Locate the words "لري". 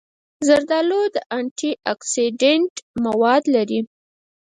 3.55-3.79